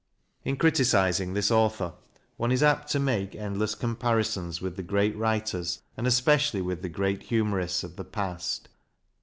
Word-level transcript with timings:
In 0.43 0.57
criticizing 0.57 1.35
this 1.35 1.51
author 1.51 1.93
one 2.35 2.51
is 2.51 2.63
apt 2.63 2.89
to 2.89 2.99
make 2.99 3.35
endless 3.35 3.75
comparisons 3.75 4.59
with 4.59 4.75
the 4.75 4.81
great 4.81 5.15
writers, 5.15 5.83
and 5.95 6.07
especially 6.07 6.59
with 6.59 6.81
the 6.81 6.89
great 6.89 7.21
humorists, 7.21 7.83
of 7.83 7.97
the 7.97 8.03
past. 8.03 8.67